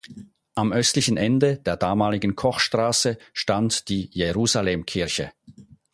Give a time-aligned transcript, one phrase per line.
[0.55, 5.31] Am östlichen Ende der damaligen Kochstraße stand die Jerusalemkirche.